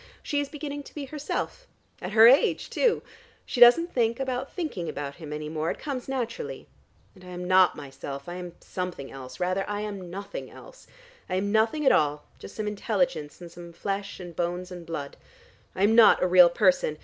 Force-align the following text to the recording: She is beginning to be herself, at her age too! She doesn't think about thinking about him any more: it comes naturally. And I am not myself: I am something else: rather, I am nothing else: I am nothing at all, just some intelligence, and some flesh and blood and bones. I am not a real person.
She 0.23 0.39
is 0.39 0.49
beginning 0.49 0.81
to 0.85 0.95
be 0.95 1.05
herself, 1.05 1.67
at 2.01 2.13
her 2.13 2.27
age 2.27 2.71
too! 2.71 3.03
She 3.45 3.59
doesn't 3.59 3.93
think 3.93 4.19
about 4.19 4.51
thinking 4.51 4.89
about 4.89 5.17
him 5.17 5.31
any 5.31 5.47
more: 5.47 5.69
it 5.69 5.77
comes 5.77 6.07
naturally. 6.09 6.67
And 7.13 7.23
I 7.23 7.27
am 7.27 7.47
not 7.47 7.75
myself: 7.75 8.27
I 8.27 8.33
am 8.37 8.53
something 8.61 9.11
else: 9.11 9.39
rather, 9.39 9.63
I 9.69 9.81
am 9.81 10.09
nothing 10.09 10.49
else: 10.49 10.87
I 11.29 11.35
am 11.35 11.51
nothing 11.51 11.85
at 11.85 11.91
all, 11.91 12.25
just 12.39 12.55
some 12.55 12.65
intelligence, 12.67 13.39
and 13.41 13.51
some 13.51 13.73
flesh 13.73 14.19
and 14.19 14.35
blood 14.35 14.71
and 14.71 14.87
bones. 14.87 15.17
I 15.75 15.83
am 15.83 15.93
not 15.93 16.23
a 16.23 16.27
real 16.27 16.49
person. 16.49 16.97